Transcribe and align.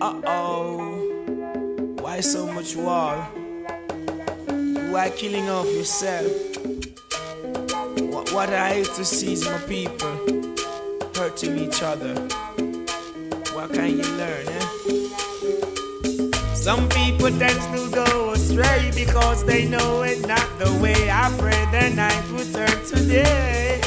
Uh 0.00 0.20
oh. 0.26 0.78
Why 2.00 2.20
so 2.20 2.46
much 2.46 2.74
war? 2.74 3.16
Why 4.90 5.10
killing 5.10 5.48
off 5.48 5.66
yourself? 5.66 6.26
What, 8.10 8.32
what 8.32 8.52
I 8.52 8.74
hate 8.74 8.92
to 8.96 9.04
see 9.04 9.34
is 9.34 9.44
my 9.44 9.58
people 9.58 10.16
hurting 11.14 11.58
each 11.58 11.82
other. 11.82 12.14
What 13.54 13.72
can 13.72 13.90
you 13.90 14.08
learn, 14.18 14.46
eh? 14.48 14.66
Some 16.54 16.88
people 16.88 17.30
tend 17.30 17.60
to 17.76 17.90
go 17.94 18.32
astray 18.32 18.90
because 18.94 19.44
they 19.44 19.68
know 19.68 20.02
it's 20.02 20.26
not 20.26 20.48
the 20.58 20.72
way. 20.82 21.10
I 21.10 21.30
pray 21.38 21.64
their 21.70 21.90
night 21.94 22.24
will 22.32 22.44
turn 22.52 22.84
to 22.86 22.96
day. 23.06 23.80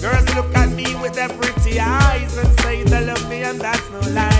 Girls 0.00 0.34
look 0.34 0.54
at 0.54 0.70
me 0.70 0.94
with 0.96 1.14
their 1.14 1.28
pretty 1.28 1.80
eyes 1.80 2.03
that's 3.58 3.90
no 3.90 4.00
lie. 4.12 4.33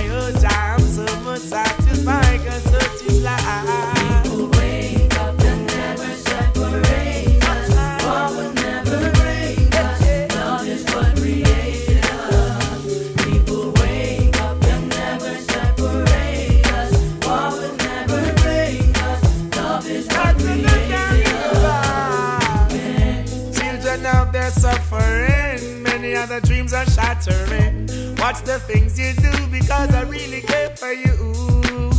Suffering, 24.55 25.83
many 25.83 26.15
other 26.15 26.39
dreams 26.39 26.73
are 26.73 26.85
shattering. 26.85 27.87
Watch 28.17 28.41
the 28.43 28.59
things 28.67 28.97
you 28.97 29.13
do 29.13 29.33
because 29.47 29.93
I 29.93 30.01
really 30.03 30.41
care 30.41 30.75
for 30.75 30.91
you. 30.91 31.91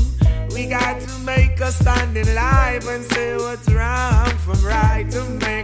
We 0.54 0.66
got 0.66 1.00
to 1.00 1.18
make 1.20 1.60
a 1.60 1.70
stand 1.70 2.16
in 2.16 2.34
life 2.34 2.88
and 2.88 3.04
say 3.12 3.36
what's 3.36 3.68
wrong 3.70 4.30
from 4.44 4.64
right 4.64 5.06
to 5.10 5.22
make 5.46 5.55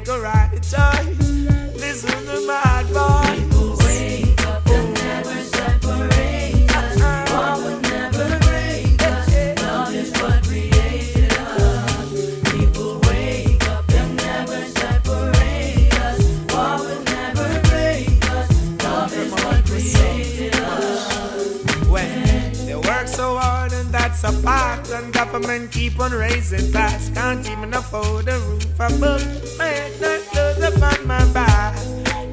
hard 24.23 24.35
and 24.35 24.39
a 24.39 24.43
fact, 24.43 24.91
and 24.91 25.13
government 25.13 25.73
keep 25.73 25.99
on 26.01 26.13
raising 26.13 26.73
tax, 26.73 27.09
can't 27.11 27.47
even 27.49 27.75
afford 27.75 28.29
a 28.29 28.39
roof 28.39 28.75
above. 28.75 29.25
Make 29.59 29.99
that 29.99 30.21
clothes 30.31 30.77
upon 30.77 31.07
my 31.07 31.25
back. 31.33 31.77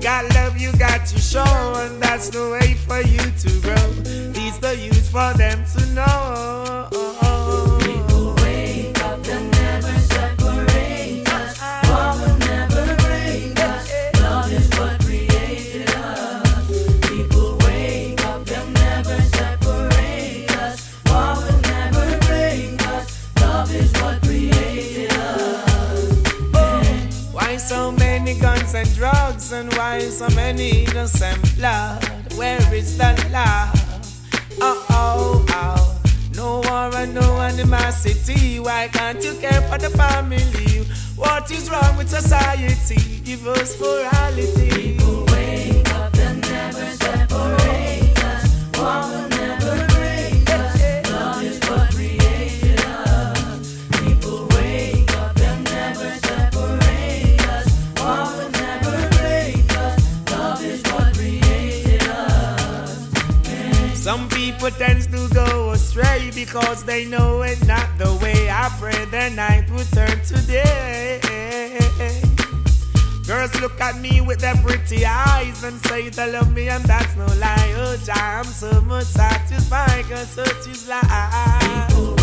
Got 0.02 0.34
love, 0.36 0.58
you 0.58 0.72
got 0.78 1.06
to 1.08 1.20
show, 1.20 1.73
and 1.78 2.02
that's 2.02 2.30
the 2.30 2.50
way 2.52 2.76
for 2.76 3.02
you 3.02 3.20
to 3.20 3.62
grow. 3.62 4.34
Teach 4.34 4.60
the 4.60 4.78
youth 4.78 5.10
for 5.10 5.34
them 5.34 5.64
to 5.76 5.86
know. 5.94 6.19
Guns 28.71 28.87
and 28.87 28.95
drugs, 28.95 29.52
and 29.52 29.73
why 29.73 29.99
so 29.99 30.27
many 30.35 30.83
innocent 30.83 31.57
blood? 31.57 32.03
Where 32.35 32.73
is 32.73 32.97
the 32.97 33.13
love? 33.31 33.73
Oh, 34.61 34.85
oh, 34.89 35.45
oh. 35.49 36.02
No 36.35 36.61
war 36.61 36.95
and 36.95 37.13
no 37.13 37.39
animosity. 37.39 38.59
Why 38.59 38.87
can't 38.89 39.23
you 39.23 39.33
care 39.35 39.61
for 39.63 39.77
the 39.77 39.89
family? 39.89 40.85
What 41.15 41.49
is 41.52 41.69
wrong 41.69 41.97
with 41.97 42.09
society? 42.09 43.21
Give 43.23 43.47
us 43.47 43.80
morality. 43.80 44.98
Some 64.09 64.27
people 64.30 64.71
tend 64.71 65.03
to 65.11 65.30
go 65.36 65.70
astray 65.70 66.31
because 66.33 66.83
they 66.83 67.05
know 67.05 67.43
it's 67.43 67.64
not 67.67 67.87
the 67.99 68.11
way. 68.23 68.49
I 68.49 68.67
pray 68.80 69.05
their 69.05 69.30
night 69.30 69.70
will 69.70 69.86
turn 69.93 70.20
to 70.30 70.47
day. 70.47 71.20
Girls 73.27 73.53
look 73.61 73.80
at 73.80 74.02
me 74.02 74.19
with 74.21 74.39
their 74.39 74.55
pretty 74.65 75.05
eyes 75.05 75.64
and 75.64 75.80
say 75.86 76.09
they 76.09 76.31
love 76.33 76.52
me, 76.55 76.69
and 76.69 76.83
that's 76.86 77.15
no 77.17 77.27
lie. 77.37 77.73
Oh, 77.77 77.98
Jah, 78.03 78.39
I'm 78.39 78.45
so 78.45 78.81
much 78.81 79.05
satisfied, 79.05 80.05
cause 80.05 80.30
such 80.30 80.67
is 80.67 80.89
life. 80.89 81.89
People 81.89 82.18